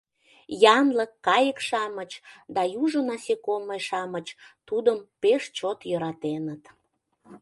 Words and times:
Янлык, 0.77 1.11
кайык-шамыч 1.27 2.11
да 2.55 2.61
южо 2.83 3.01
насекомый-шамыч 3.09 4.27
тудым 4.67 4.97
пеш 5.21 5.43
чот 5.57 5.79
йӧратеныт. 5.89 6.63